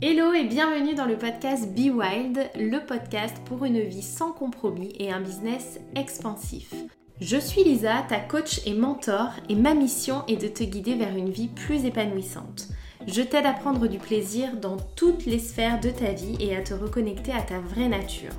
[0.00, 4.92] Hello et bienvenue dans le podcast Be Wild, le podcast pour une vie sans compromis
[5.00, 6.72] et un business expansif.
[7.20, 11.16] Je suis Lisa, ta coach et mentor, et ma mission est de te guider vers
[11.16, 12.68] une vie plus épanouissante.
[13.08, 16.62] Je t'aide à prendre du plaisir dans toutes les sphères de ta vie et à
[16.62, 18.34] te reconnecter à ta vraie nature.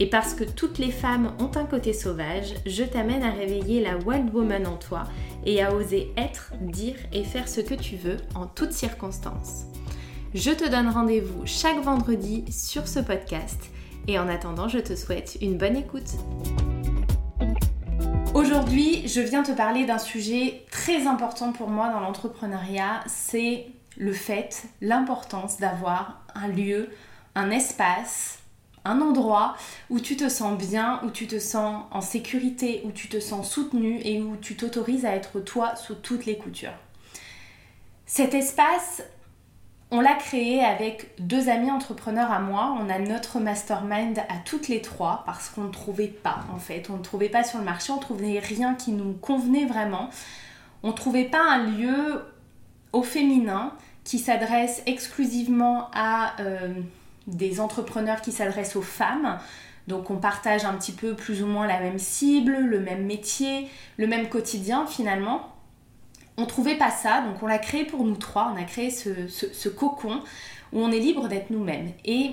[0.00, 3.98] Et parce que toutes les femmes ont un côté sauvage, je t'amène à réveiller la
[3.98, 5.04] wild woman en toi
[5.46, 9.66] et à oser être, dire et faire ce que tu veux en toutes circonstances.
[10.34, 13.58] Je te donne rendez-vous chaque vendredi sur ce podcast
[14.06, 16.10] et en attendant, je te souhaite une bonne écoute.
[18.34, 24.12] Aujourd'hui, je viens te parler d'un sujet très important pour moi dans l'entrepreneuriat, c'est le
[24.12, 26.90] fait, l'importance d'avoir un lieu,
[27.34, 28.40] un espace,
[28.84, 29.56] un endroit
[29.88, 33.50] où tu te sens bien, où tu te sens en sécurité, où tu te sens
[33.50, 36.76] soutenu et où tu t'autorises à être toi sous toutes les coutures.
[38.04, 39.02] Cet espace,
[39.90, 42.76] on l'a créé avec deux amis entrepreneurs à moi.
[42.78, 46.90] On a notre mastermind à toutes les trois parce qu'on ne trouvait pas en fait.
[46.90, 50.10] On ne trouvait pas sur le marché, on ne trouvait rien qui nous convenait vraiment.
[50.82, 52.22] On ne trouvait pas un lieu
[52.92, 53.72] au féminin
[54.04, 56.72] qui s'adresse exclusivement à euh,
[57.26, 59.38] des entrepreneurs qui s'adressent aux femmes.
[59.86, 63.68] Donc on partage un petit peu plus ou moins la même cible, le même métier,
[63.96, 65.54] le même quotidien finalement
[66.38, 69.68] on trouvait pas ça, donc on l'a créé pour nous trois, on a créé ce,
[69.68, 70.22] cocon
[70.72, 71.92] où on est libre d'être nous-mêmes.
[72.04, 72.30] Et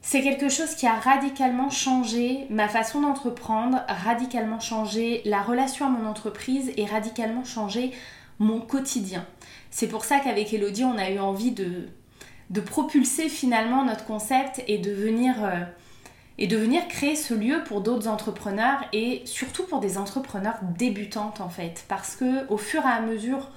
[0.00, 5.88] c'est quelque chose qui a radicalement changé ma façon d'entreprendre, radicalement changé la relation à
[5.88, 7.90] mon entreprise et radicalement changé
[8.38, 9.26] mon quotidien.
[9.70, 11.88] C'est pour ça qu'avec Elodie, on a eu envie de,
[12.60, 15.44] propulser finalement notre concept et de venir...
[15.44, 15.64] Euh,
[16.38, 21.40] et de venir créer ce lieu pour d'autres entrepreneurs et surtout pour des entrepreneurs débutantes
[21.40, 23.50] en fait parce que au fur et à mesure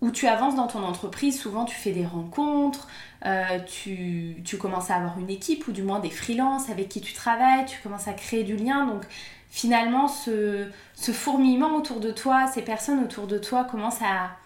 [0.00, 2.88] où tu avances dans ton entreprise, souvent tu fais des rencontres,
[3.26, 7.12] euh, tu, commences à avoir une équipe ou du moins des freelances avec qui tu
[7.12, 8.86] travailles, tu commences à créer du lien.
[8.86, 9.02] Donc
[9.50, 14.36] finalement, ce, fourmillement autour de toi, ces personnes autour de toi commencent à,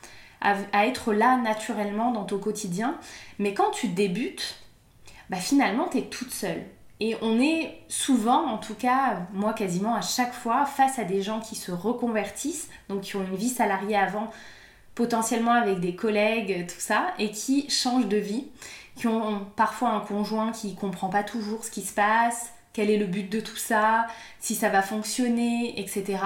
[0.74, 2.98] être là naturellement dans ton quotidien.
[3.38, 4.56] Mais quand tu débutes,
[5.30, 6.62] bah finalement, tu es toute seule.
[7.00, 11.22] Et on est souvent, en tout cas, moi quasiment à chaque fois, face à des
[11.22, 14.30] gens qui se reconvertissent, donc qui ont une vie salariée avant,
[14.94, 18.46] potentiellement avec des collègues, tout ça, et qui changent de vie,
[18.96, 22.96] qui ont parfois un conjoint qui comprend pas toujours ce qui se passe, quel est
[22.96, 24.06] le but de tout ça,
[24.40, 26.18] si ça va fonctionner, etc.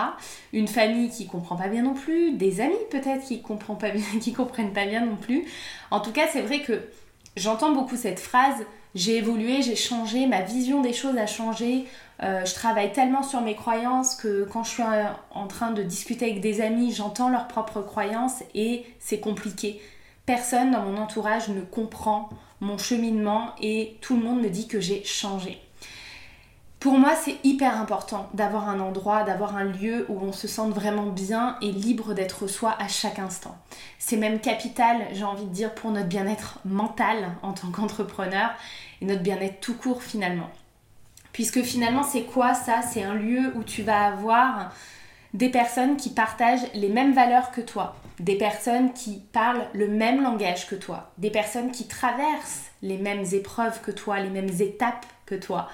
[0.53, 4.03] Une famille qui comprend pas bien non plus, des amis peut-être qui comprennent
[4.37, 5.45] comprennent pas bien non plus.
[5.91, 6.89] En tout cas, c'est vrai que
[7.37, 11.87] j'entends beaucoup cette phrase j'ai évolué, j'ai changé, ma vision des choses a changé.
[12.22, 14.82] Euh, je travaille tellement sur mes croyances que quand je suis
[15.31, 19.81] en train de discuter avec des amis, j'entends leurs propres croyances et c'est compliqué.
[20.26, 22.28] Personne dans mon entourage ne comprend
[22.60, 25.60] mon cheminement et tout le monde me dit que j'ai changé.
[26.81, 30.72] Pour moi, c'est hyper important d'avoir un endroit, d'avoir un lieu où on se sente
[30.72, 33.59] vraiment bien et libre d'être soi à chaque instant.
[33.99, 38.50] C'est même capital, j'ai envie de dire, pour notre bien-être mental en tant qu'entrepreneur
[39.00, 40.50] et notre bien-être tout court finalement.
[41.33, 42.81] Puisque finalement, c'est quoi ça?
[42.83, 44.72] C'est un lieu où tu vas avoir
[45.34, 50.22] des personnes qui partagent les mêmes valeurs que toi, des personnes qui parlent le même
[50.22, 55.06] langage que toi, des personnes qui traversent les mêmes épreuves que toi, les mêmes étapes
[55.27, 55.69] que toi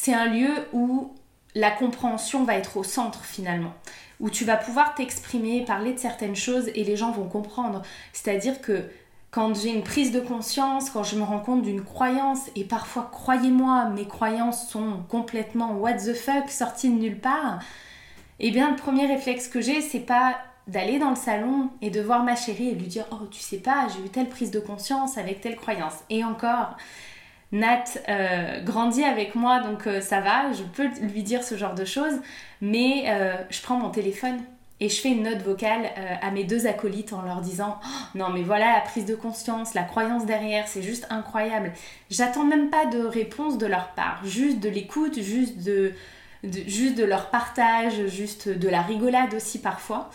[0.00, 1.12] c'est un lieu où
[1.56, 3.74] la compréhension va être au centre finalement,
[4.20, 7.82] où tu vas pouvoir t'exprimer, parler de certaines choses et les gens vont comprendre.
[8.12, 8.84] C'est-à-dire que
[9.32, 13.10] quand j'ai une prise de conscience, quand je me rends compte d'une croyance, et parfois,
[13.10, 17.58] croyez-moi, mes croyances sont complètement what the fuck, sorties de nulle part,
[18.38, 20.36] eh bien, le premier réflexe que j'ai, c'est pas
[20.68, 23.58] d'aller dans le salon et de voir ma chérie et lui dire Oh, tu sais
[23.58, 25.94] pas, j'ai eu telle prise de conscience avec telle croyance.
[26.08, 26.76] Et encore,
[27.50, 31.74] Nat euh, grandit avec moi, donc euh, ça va, je peux lui dire ce genre
[31.74, 32.20] de choses,
[32.60, 34.38] mais euh, je prends mon téléphone
[34.80, 35.90] et je fais une note vocale
[36.22, 39.74] à mes deux acolytes en leur disant oh, non mais voilà la prise de conscience,
[39.74, 41.72] la croyance derrière, c'est juste incroyable.
[42.10, 45.94] J'attends même pas de réponse de leur part, juste de l'écoute, juste de,
[46.44, 50.10] juste de leur partage, juste de la rigolade aussi parfois.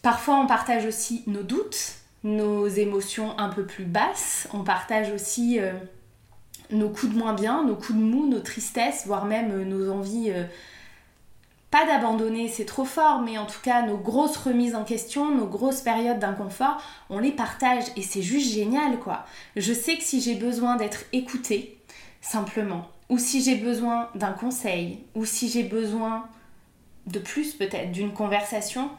[0.00, 5.60] Parfois on partage aussi nos doutes, nos émotions un peu plus basses, on partage aussi
[6.70, 9.90] nos coups de moins bien, nos coups de mou, nos tristesses, voire même euh, nos
[9.90, 10.44] envies, euh,
[11.70, 15.46] pas d'abandonner, c'est trop fort, mais en tout cas nos grosses remises en question, nos
[15.46, 16.80] grosses périodes d'inconfort,
[17.10, 19.24] on les partage et c'est juste génial quoi.
[19.56, 21.78] Je sais que si j'ai besoin d'être écoutée,
[22.20, 26.24] simplement, ou si j'ai besoin d'un conseil, ou si j'ai besoin
[27.06, 28.90] de plus peut-être, d'une conversation,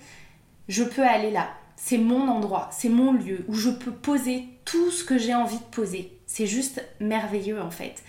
[0.67, 1.49] je peux aller là.
[1.75, 5.57] c'est mon endroit, c'est mon lieu où je peux poser tout ce que j'ai envie
[5.57, 6.18] de poser.
[6.39, 8.01] C'est juste merveilleux en fait.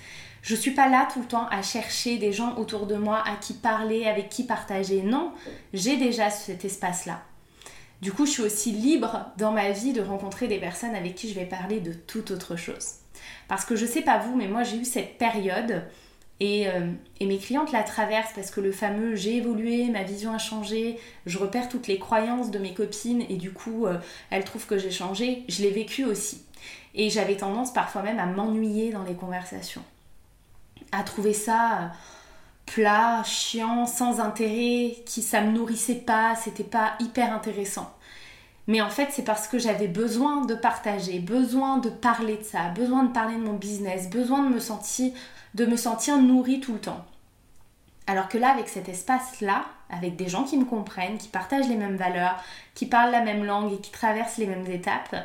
[0.43, 3.35] Je suis pas là tout le temps à chercher des gens autour de moi à
[3.35, 5.03] qui parler, avec qui partager.
[5.03, 5.33] Non,
[5.73, 7.23] j'ai déjà cet espace-là.
[8.01, 11.29] Du coup, je suis aussi libre dans ma vie de rencontrer des personnes avec qui
[11.29, 12.99] je vais parler de toute autre chose.
[13.49, 15.83] Parce que je sais pas vous, mais moi j'ai eu cette période
[16.39, 16.87] et, euh,
[17.21, 21.37] mes clientes la traversent parce que le fameux j'ai évolué, ma vision a changé, je
[21.37, 23.99] repère toutes les croyances de mes copines et du coup euh,
[24.31, 26.45] elles trouvent que j'ai changé, je l'ai vécu aussi.
[26.95, 29.83] Et j'avais tendance parfois même à m'ennuyer dans les conversations
[30.93, 31.87] à trouver ça euh,
[32.67, 37.93] plat, chiant, sans intérêt, qui ça me nourrissait pas, c'était pas hyper intéressant.
[38.67, 42.69] Mais en fait, c'est parce que j'avais besoin de partager, besoin de parler de ça,
[42.69, 45.13] besoin de parler de mon business, besoin de me sentir
[45.55, 47.05] de me sentir nourrie tout le temps.
[48.07, 51.75] Alors que là, avec cet espace-là, avec des gens qui me comprennent, qui partagent les
[51.75, 52.41] mêmes valeurs,
[52.77, 55.17] qui parlent la même langue et qui traversent les mêmes étapes,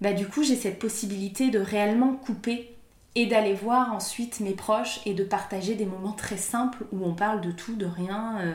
[0.00, 2.74] bah du coup, j'ai cette possibilité de réellement couper
[3.14, 7.14] et d'aller voir ensuite mes proches et de partager des moments très simples où on
[7.14, 8.54] parle de tout, de rien, euh,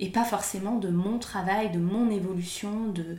[0.00, 3.18] et pas forcément de mon travail, de mon évolution, de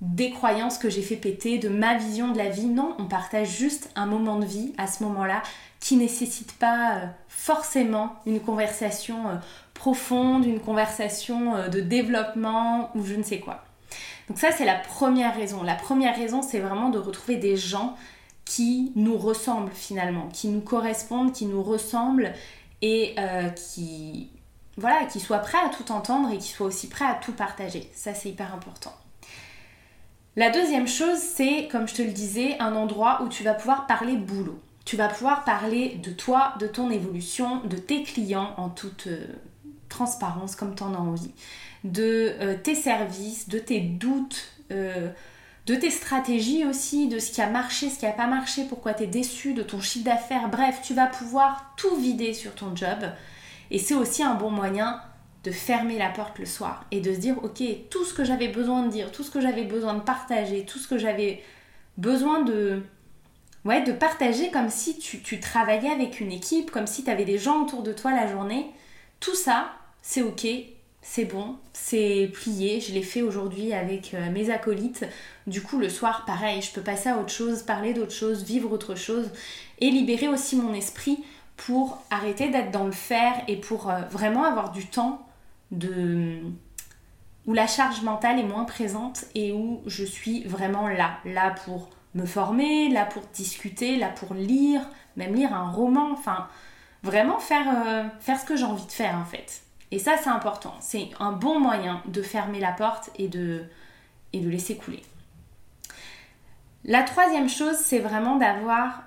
[0.00, 2.66] des croyances que j'ai fait péter, de ma vision de la vie.
[2.66, 5.42] Non, on partage juste un moment de vie à ce moment-là
[5.78, 9.34] qui nécessite pas euh, forcément une conversation euh,
[9.74, 13.64] profonde, une conversation de développement ou je ne sais quoi.
[14.28, 15.62] Donc ça c'est la première raison.
[15.62, 17.96] La première raison c'est vraiment de retrouver des gens
[18.44, 22.32] qui nous ressemblent finalement, qui nous correspondent, qui nous ressemblent
[22.80, 24.30] et euh, qui
[24.78, 27.90] voilà, qui soient prêts à tout entendre et qui soient aussi prêts à tout partager.
[27.94, 28.92] Ça c'est hyper important.
[30.34, 33.86] La deuxième chose, c'est, comme je te le disais, un endroit où tu vas pouvoir
[33.86, 34.58] parler boulot.
[34.86, 39.26] Tu vas pouvoir parler de toi, de ton évolution, de tes clients en toute euh,
[39.90, 41.32] transparence comme tu en as envie,
[41.84, 44.48] de euh, tes services, de tes doutes,
[45.66, 48.94] de tes stratégies aussi, de ce qui a marché, ce qui n'a pas marché, pourquoi
[48.94, 50.48] tu es déçu, de ton chiffre d'affaires.
[50.48, 52.98] Bref, tu vas pouvoir tout vider sur ton job.
[53.70, 55.00] Et c'est aussi un bon moyen
[55.44, 58.48] de fermer la porte le soir et de se dire, ok, tout ce que j'avais
[58.48, 61.42] besoin de dire, tout ce que j'avais besoin de partager, tout ce que j'avais
[61.96, 62.82] besoin de...
[63.64, 67.24] Ouais, de partager comme si tu, tu travaillais avec une équipe, comme si tu avais
[67.24, 68.66] des gens autour de toi la journée.
[69.20, 69.70] Tout ça,
[70.02, 70.46] c'est ok,
[71.02, 75.04] c'est bon, c'est plié, je l'ai fait aujourd'hui avec euh, mes acolytes.
[75.48, 78.72] Du coup, le soir, pareil, je peux passer à autre chose, parler d'autre chose, vivre
[78.72, 79.30] autre chose
[79.80, 81.22] et libérer aussi mon esprit
[81.56, 85.26] pour arrêter d'être dans le faire et pour euh, vraiment avoir du temps
[87.46, 91.90] où la charge mentale est moins présente et où je suis vraiment là, là pour
[92.14, 94.82] me former, là pour discuter, là pour lire,
[95.16, 96.46] même lire un roman, enfin
[97.02, 99.62] vraiment faire, euh, faire ce que j'ai envie de faire en fait.
[99.92, 100.74] Et ça, c'est important.
[100.80, 103.62] C'est un bon moyen de fermer la porte et de,
[104.32, 105.02] et de laisser couler.
[106.84, 109.04] La troisième chose, c'est vraiment d'avoir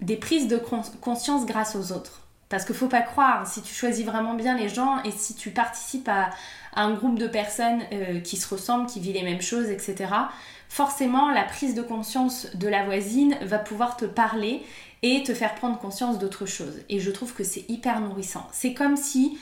[0.00, 0.60] des prises de
[1.00, 2.20] conscience grâce aux autres.
[2.50, 5.34] Parce qu'il ne faut pas croire, si tu choisis vraiment bien les gens et si
[5.34, 6.30] tu participes à,
[6.74, 10.12] un groupe de personnes euh, qui se ressemblent, qui vivent les mêmes choses, etc.,
[10.68, 14.62] forcément la prise de conscience de la voisine va pouvoir te parler
[15.02, 16.80] et te faire prendre conscience d'autre chose.
[16.88, 18.46] Et je trouve que c'est hyper nourrissant.
[18.52, 19.38] C'est comme si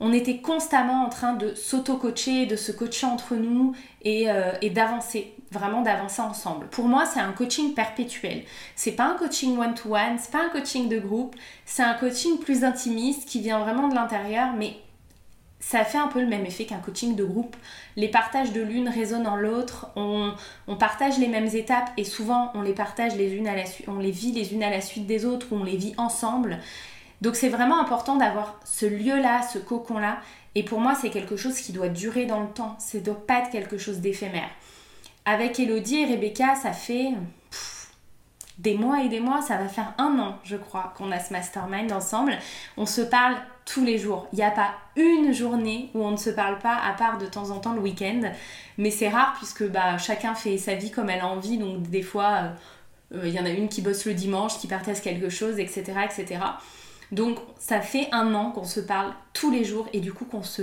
[0.00, 3.74] on était constamment en train de s'auto-coacher, de se coacher entre nous
[4.06, 6.68] euh, et, d'avancer, vraiment d'avancer ensemble.
[6.68, 8.44] Pour moi, c'est un coaching perpétuel.
[8.74, 11.36] C'est pas un coaching one-to-one, c'est pas un coaching de groupe,
[11.66, 14.76] c'est un coaching plus intimiste qui vient vraiment de l'intérieur, mais
[15.60, 17.54] ça fait un peu le même effet qu'un coaching de groupe.
[17.96, 20.32] Les partages de l'une résonnent en l'autre, on,
[20.78, 24.10] partage les mêmes étapes et souvent on les partage les unes à la on les
[24.10, 26.58] vit les unes à la suite des autres, ou on les vit ensemble.
[27.20, 30.18] Donc c'est vraiment important d'avoir ce lieu-là, ce cocon-là.
[30.54, 32.76] Et pour moi, c'est quelque chose qui doit durer dans le temps.
[32.78, 34.48] Ça ne doit pas être quelque chose d'éphémère.
[35.24, 37.12] Avec Elodie et Rebecca, ça fait
[38.60, 41.32] des mois et des mois, ça va faire un an, je crois, qu'on a ce
[41.32, 42.36] mastermind ensemble.
[42.76, 44.28] On se parle tous les jours.
[44.32, 47.26] Il n'y a pas une journée où on ne se parle pas, à part de
[47.26, 48.20] temps en temps le week-end.
[48.76, 51.56] Mais c'est rare puisque bah, chacun fait sa vie comme elle a envie.
[51.56, 52.52] Donc des fois,
[53.14, 55.92] euh, il y en a une qui bosse le dimanche, qui partage quelque chose, etc.
[56.04, 56.40] etc.
[57.12, 60.42] Donc ça fait un an qu'on se parle tous les jours et du coup qu'on
[60.42, 60.62] se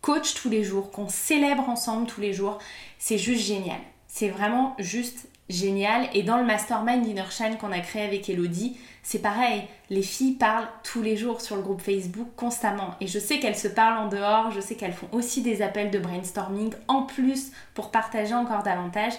[0.00, 2.58] coach tous les jours, qu'on célèbre ensemble tous les jours.
[2.98, 3.80] C'est juste génial.
[4.08, 6.08] C'est vraiment juste génial.
[6.14, 9.62] Et dans le mastermind Inner Shine qu'on a créé avec Elodie, c'est pareil.
[9.90, 12.94] Les filles parlent tous les jours sur le groupe Facebook constamment.
[13.00, 15.90] Et je sais qu'elles se parlent en dehors, je sais qu'elles font aussi des appels
[15.90, 19.14] de brainstorming en plus pour partager encore davantage.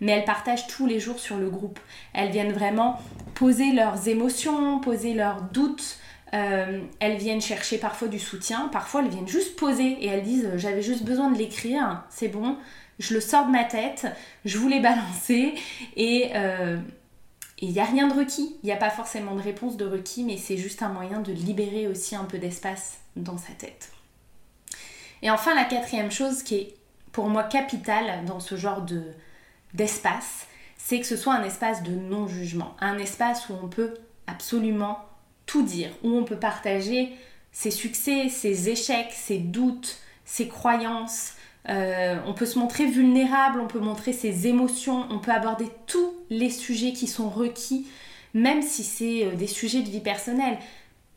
[0.00, 1.80] Mais elles partagent tous les jours sur le groupe.
[2.12, 3.00] Elles viennent vraiment
[3.34, 5.98] poser leurs émotions, poser leurs doutes,
[6.34, 10.44] euh, elles viennent chercher parfois du soutien, parfois elles viennent juste poser et elles disent
[10.44, 12.58] euh, j'avais juste besoin de l'écrire, c'est bon,
[12.98, 14.06] je le sors de ma tête,
[14.44, 15.54] je voulais balancer
[15.96, 16.76] et euh,
[17.60, 18.56] il n'y a rien de requis.
[18.62, 21.32] Il n'y a pas forcément de réponse de requis, mais c'est juste un moyen de
[21.32, 23.90] libérer aussi un peu d'espace dans sa tête.
[25.22, 26.74] Et enfin, la quatrième chose qui est
[27.10, 29.02] pour moi capitale dans ce genre de,
[29.74, 33.94] d'espace, c'est que ce soit un espace de non-jugement, un espace où on peut
[34.28, 34.98] absolument
[35.48, 37.10] tout dire, où on peut partager
[37.50, 41.32] ses succès, ses échecs, ses doutes, ses croyances,
[41.68, 46.14] euh, on peut se montrer vulnérable, on peut montrer ses émotions, on peut aborder tous
[46.30, 47.86] les sujets qui sont requis,
[48.32, 50.58] même si c'est euh, des sujets de vie personnelle.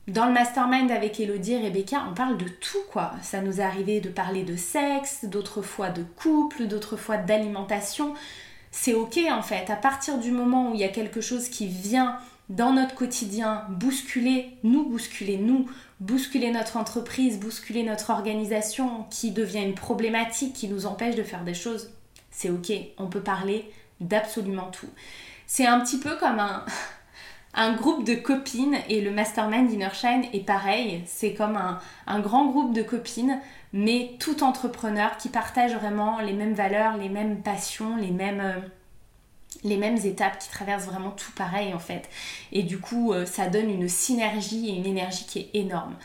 [0.07, 3.11] Dans le mastermind avec Elodie et Rebecca, on parle de tout quoi.
[3.21, 8.13] Ça nous est arrivé de parler de sexe, d'autres fois de couple, d'autres fois d'alimentation.
[8.71, 9.69] C'est ok en fait.
[9.69, 12.17] À partir du moment où il y a quelque chose qui vient
[12.51, 15.69] dans notre quotidien bousculer, nous bousculer, nous,
[16.01, 21.45] bousculer notre entreprise, bousculer notre organisation, qui devient une problématique, qui nous empêche de faire
[21.45, 21.91] des choses,
[22.29, 24.89] c'est ok, on peut parler d'absolument tout.
[25.47, 26.39] C'est un petit peu comme
[27.53, 31.57] un, groupe de copines et le mastermind Innershine est pareil, c'est comme
[32.05, 33.39] un, grand groupe de copines,
[33.71, 38.61] mais tout entrepreneur qui partagent vraiment les mêmes valeurs, les mêmes passions, les mêmes...
[39.63, 42.09] Les mêmes étapes qui traversent vraiment tout pareil en fait.
[42.51, 45.95] Et du coup, euh, ça donne une synergie et une énergie qui est énorme.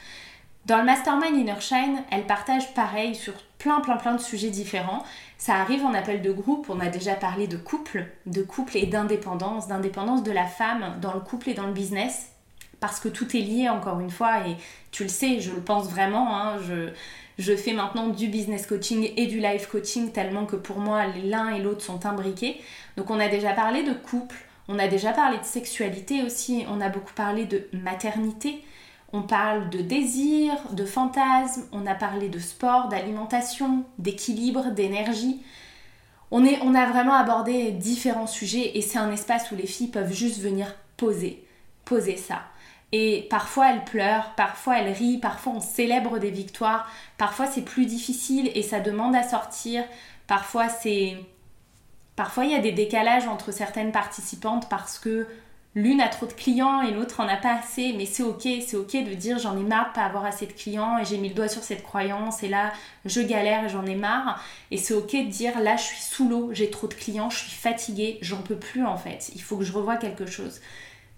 [0.66, 5.04] Dans le Mastermind Inner Shine, elle partage pareil sur plein plein plein de sujets différents.
[5.38, 8.86] Ça arrive en appel de groupe, on a déjà parlé de couple, de couple et
[8.86, 12.32] d'indépendance, d'indépendance de la femme dans le couple et dans le business,
[12.80, 14.56] parce que tout est lié encore une fois, et
[14.90, 16.90] tu le sais, je le pense vraiment, hein, je,
[17.38, 21.50] je fais maintenant du business coaching et du life coaching tellement que pour moi l'un
[21.50, 22.60] et l'autre sont imbriqués.
[22.96, 24.36] Donc on a déjà parlé de couple,
[24.68, 28.64] on a déjà parlé de sexualité aussi, on a beaucoup parlé de maternité,
[29.12, 35.42] on parle de désir, de fantasme, on a parlé de sport, d'alimentation, d'équilibre, d'énergie.
[36.30, 40.12] On, on a vraiment abordé différents sujets et c'est un espace où les filles peuvent
[40.12, 41.44] juste venir poser,
[41.84, 42.42] poser ça.
[42.92, 46.88] Et parfois elles pleurent, parfois elles rient, parfois on célèbre des victoires,
[47.18, 49.84] parfois c'est plus difficile et ça demande à sortir,
[50.26, 51.16] parfois c'est
[52.16, 55.26] Parfois, il y a des décalages entre certaines participantes parce que
[55.74, 58.76] l'une a trop de clients et l'autre en a pas assez, mais c'est ok, c'est
[58.76, 61.28] ok de dire j'en ai marre de pas avoir assez de clients et j'ai mis
[61.28, 62.72] le doigt sur cette croyance et là
[63.04, 64.42] je galère et j'en ai marre.
[64.70, 67.36] Et c'est ok de dire là je suis sous l'eau, j'ai trop de clients, je
[67.36, 70.62] suis fatiguée, j'en peux plus en fait, il faut que je revoie quelque chose.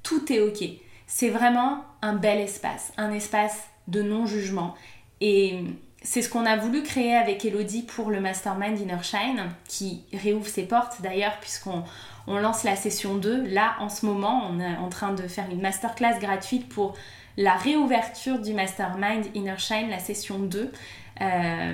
[0.03, 0.65] Tout est ok.
[1.11, 4.75] C'est vraiment un bel espace, un espace de non-jugement.
[5.23, 5.65] Et
[6.03, 10.47] c'est ce qu'on a voulu créer avec Elodie pour le Mastermind Inner Shine, qui réouvre
[10.47, 11.83] ses portes d'ailleurs, puisqu'on
[12.27, 13.47] on lance la session 2.
[13.47, 16.95] Là, en ce moment, on est en train de faire une masterclass gratuite pour
[17.39, 20.73] la réouverture du Mastermind Inner Shine, la session 2.
[21.21, 21.73] Euh,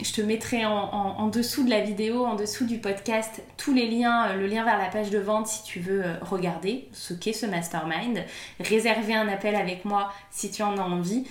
[0.00, 4.28] je te mettrai en, dessous de la vidéo, en dessous du podcast, tous les liens,
[4.28, 7.32] euh, le lien vers la page de vente si tu veux euh, regarder ce qu'est
[7.32, 8.24] ce mastermind,
[8.60, 11.26] réserver un appel avec moi si tu en as envie.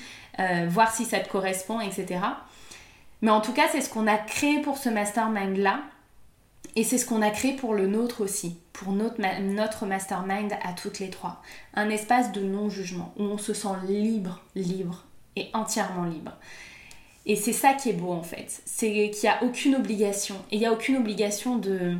[0.69, 2.21] Voir si ça te correspond, etc.
[3.21, 5.81] Mais en tout cas, c'est ce qu'on a créé pour ce mastermind-là.
[6.79, 10.99] Et c'est ce qu'on a créé pour le nôtre aussi, pour notre, mastermind à toutes
[10.99, 11.41] les trois.
[11.73, 15.03] Un espace de non-jugement, où on se sent libre, libre
[15.35, 16.31] et entièrement libre.
[17.25, 20.35] Et c'est ça qui est beau en fait, c'est qu'il n'y a aucune obligation.
[20.51, 21.97] Et il n'y a aucune obligation de,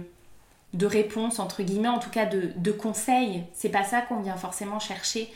[0.74, 3.44] de réponse, entre guillemets, en tout cas de, de conseil.
[3.52, 5.30] C'est pas ça qu'on vient forcément chercher.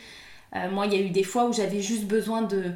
[0.56, 2.72] Euh, moi, il y a eu des fois où j'avais juste besoin de,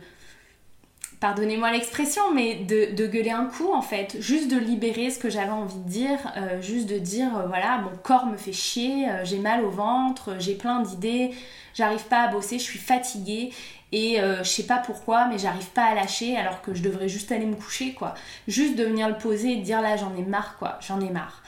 [1.21, 5.51] pardonnez-moi l'expression, mais de, gueuler un coup en fait, juste de libérer ce que j'avais
[5.51, 9.25] envie de dire, euh, juste de dire euh, voilà, mon corps me fait chier, euh,
[9.25, 11.33] j'ai mal au ventre, j'ai plein d'idées,
[11.75, 13.51] j'arrive pas à bosser, je suis fatiguée
[13.91, 17.33] et je sais pas pourquoi, mais j'arrive pas à lâcher alors que je devrais juste
[17.33, 18.13] aller me coucher quoi.
[18.47, 21.09] Juste de venir le poser et de dire là j'en ai marre quoi, j'en ai
[21.09, 21.43] marre.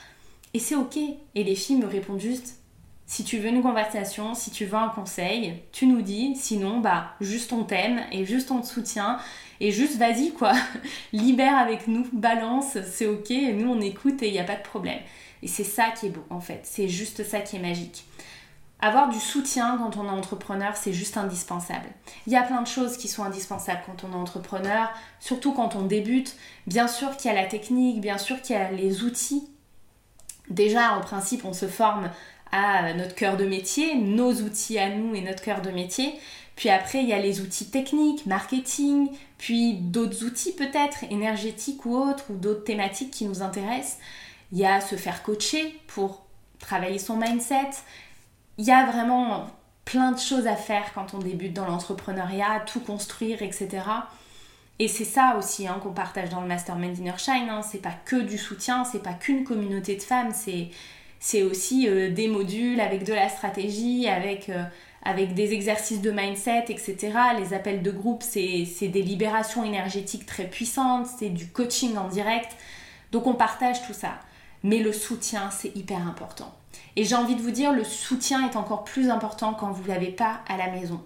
[0.55, 0.97] Et c'est ok.
[1.35, 2.60] Et les filles me répondent juste
[3.11, 6.33] si tu veux une conversation, si tu veux un conseil, tu nous dis.
[6.37, 9.19] Sinon, bah, juste on t'aime et juste on te soutient
[9.59, 10.53] et juste vas-y quoi,
[11.11, 14.63] libère avec nous, balance, c'est ok, nous on écoute et il n'y a pas de
[14.63, 15.01] problème.
[15.43, 18.05] Et c'est ça qui est beau en fait, c'est juste ça qui est magique.
[18.79, 21.89] Avoir du soutien quand on est entrepreneur, c'est juste indispensable.
[22.27, 24.89] Il y a plein de choses qui sont indispensables quand on est entrepreneur,
[25.19, 26.37] surtout quand on débute.
[26.65, 29.49] Bien sûr qu'il y a la technique, bien sûr qu'il y a les outils.
[30.49, 32.09] Déjà, en principe, on se forme
[32.51, 36.13] notre cœur de métier, nos outils à nous et notre cœur de métier.
[36.55, 41.95] Puis après, il y a les outils techniques, marketing, puis d'autres outils peut-être, énergétiques ou
[41.95, 43.97] autres, ou d'autres thématiques qui nous intéressent.
[44.51, 46.25] Il y a se faire coacher pour
[46.59, 47.71] travailler son mindset.
[48.57, 49.47] Il y a vraiment
[49.85, 53.69] plein de choses à faire quand on débute dans l'entrepreneuriat, tout construire, etc.
[54.77, 57.49] Et c'est ça aussi hein, qu'on partage dans le Mastermind Inner Shine.
[57.49, 57.61] Hein.
[57.61, 60.69] C'est pas que du soutien, c'est pas qu'une communauté de femmes, c'est
[61.43, 64.63] aussi euh, des modules avec de la stratégie, avec, euh,
[65.03, 67.11] avec des exercices de mindset, etc.
[67.37, 72.51] Les appels de groupe, c'est des libérations énergétiques très puissantes, c'est du coaching en direct.
[73.11, 74.19] Donc on partage tout ça.
[74.63, 76.53] Mais le soutien, c'est hyper important.
[76.95, 79.87] Et j'ai envie de vous dire, le soutien est encore plus important quand vous ne
[79.87, 81.01] l'avez pas à la maison.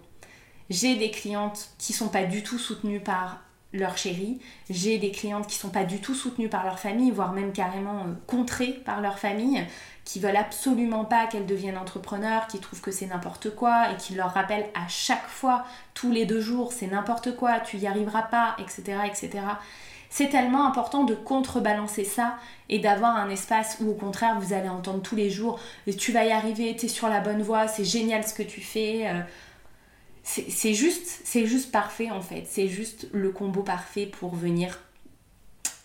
[0.70, 3.45] J'ai des clientes qui sont pas du tout soutenues par
[3.78, 4.40] leur chérie.
[4.70, 8.00] J'ai des clientes qui sont pas du tout soutenues par leur famille, voire même carrément
[8.00, 9.64] euh, contrées par leur famille,
[10.04, 14.14] qui veulent absolument pas qu'elles deviennent entrepreneurs, qui trouvent que c'est n'importe quoi et qui
[14.14, 18.24] leur rappellent à chaque fois, tous les deux jours, c'est n'importe quoi, tu y arriveras
[18.24, 19.44] pas, etc., etc.
[20.10, 22.38] C'est tellement important de contrebalancer ça
[22.70, 25.60] et d'avoir un espace où au contraire vous allez entendre tous les jours
[25.98, 28.62] tu vas y arriver, tu es sur la bonne voie, c'est génial ce que tu
[28.62, 29.08] fais.
[29.08, 29.20] Euh,
[30.26, 32.46] c'est juste, c'est juste parfait en fait.
[32.50, 34.80] C'est juste le combo parfait pour venir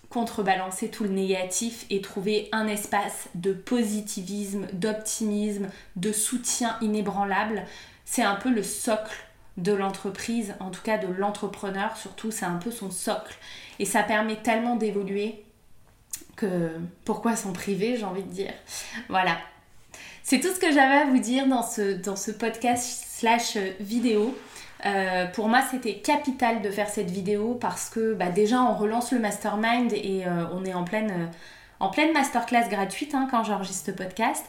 [0.09, 7.65] contrebalancer tout le négatif et trouver un espace de positivisme, d'optimisme, de soutien inébranlable.
[8.05, 9.15] C'est un peu le socle
[9.57, 13.37] de l'entreprise, en tout cas de l'entrepreneur surtout, c'est un peu son socle.
[13.79, 15.45] Et ça permet tellement d'évoluer
[16.35, 16.71] que
[17.05, 18.55] pourquoi s'en priver, j'ai envie de dire.
[19.11, 19.37] Voilà.
[20.23, 24.35] C'est tout ce que j'avais à vous dire dans ce, dans ce podcast slash vidéo.
[24.87, 29.13] Euh, pour moi, c'était capital de faire cette vidéo parce que bah, déjà, on relance
[29.13, 31.31] le mastermind et euh, on est en pleine,
[31.81, 34.45] en pleine masterclass gratuite hein, quand j'enregistre ce podcast.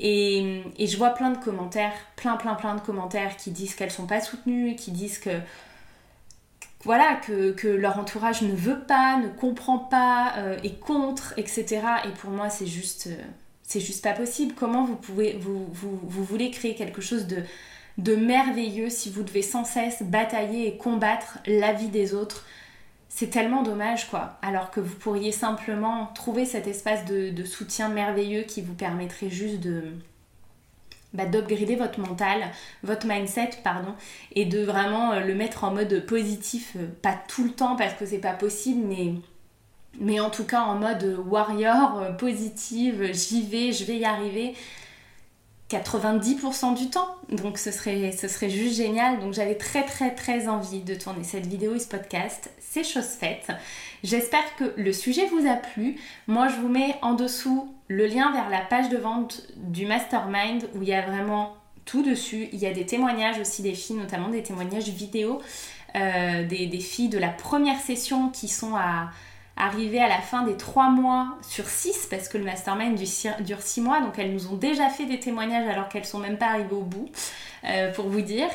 [0.00, 4.06] Et, je vois plein de commentaires, plein, plein, plein de commentaires qui disent qu'elles sont
[4.06, 5.38] pas soutenues, qui disent que
[6.82, 11.80] voilà, que, leur entourage ne veut pas, ne comprend pas, euh, est contre, etc.
[12.06, 13.08] Et pour moi, c'est juste,
[13.62, 14.54] c'est juste pas possible.
[14.56, 17.42] Comment vous pouvez, vous, vous voulez créer quelque chose de
[17.98, 22.44] de merveilleux si vous devez sans cesse batailler et combattre la vie des autres.
[23.08, 24.38] C'est tellement dommage quoi.
[24.42, 29.60] Alors que vous pourriez simplement trouver cet espace de, soutien merveilleux qui vous permettrait juste
[29.60, 29.92] de
[31.12, 32.42] bah, d'upgrader votre mental,
[32.82, 33.94] votre mindset, pardon,
[34.32, 37.94] et de vraiment euh, le mettre en mode positif, euh, pas tout le temps parce
[37.94, 39.14] que c'est pas possible, mais
[40.00, 44.54] mais en tout cas en mode warrior, euh, positive, j'y vais, je vais y arriver.
[45.78, 47.08] 90% du temps.
[47.30, 49.20] Donc ce serait, ce juste génial.
[49.20, 52.50] Donc j'avais très très très envie de tourner cette vidéo et ce podcast.
[52.60, 53.48] C'est chose faite.
[54.02, 55.96] J'espère que le sujet vous a plu.
[56.26, 60.68] Moi je vous mets en dessous le lien vers la page de vente du mastermind
[60.74, 62.48] où il y a vraiment tout dessus.
[62.52, 65.40] Il y a des témoignages aussi des filles, notamment des témoignages vidéo
[65.96, 69.10] euh, des filles de la première session qui sont à
[69.56, 72.98] arriver à la fin des 3 mois sur 6, parce que le mastermind
[73.40, 76.38] dure 6 mois, donc elles nous ont déjà fait des témoignages alors qu'elles sont même
[76.38, 77.08] pas arrivées au bout,
[77.64, 78.48] euh, pour vous dire.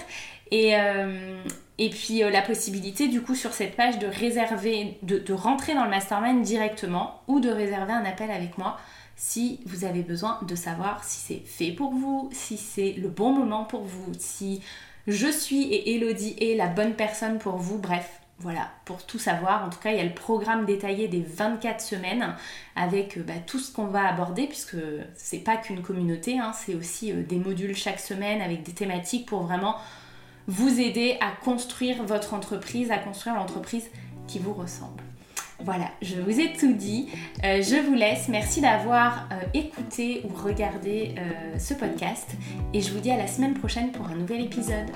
[0.52, 1.44] Et, euh,
[1.78, 5.90] puis euh, la possibilité du coup sur cette page de réserver, de, rentrer dans le
[5.90, 8.78] mastermind directement ou de réserver un appel avec moi
[9.16, 13.32] si vous avez besoin de savoir si c'est fait pour vous, si c'est le bon
[13.32, 14.62] moment pour vous, si
[15.08, 19.66] je suis et Elodie est la bonne personne pour vous, bref, voilà, pour tout savoir,
[19.66, 22.36] en tout cas, il y a le programme détaillé des 24 semaines
[22.76, 24.78] avec euh, bah, tout ce qu'on va aborder, puisque
[25.16, 29.26] c'est pas qu'une communauté, hein, c'est aussi euh, des modules chaque semaine avec des thématiques
[29.26, 29.76] pour vraiment
[30.48, 33.88] vous aider à construire votre entreprise, à construire l'entreprise
[34.26, 35.04] qui vous ressemble.
[35.62, 37.10] Voilà, je vous ai tout dit.
[37.44, 38.30] Euh, je vous laisse.
[38.30, 41.16] Merci d'avoir écouté ou regardé
[41.58, 42.30] ce podcast.
[42.74, 44.90] Et je vous dis à la semaine prochaine pour un nouvel épisode.